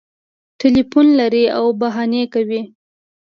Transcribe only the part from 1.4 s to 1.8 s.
او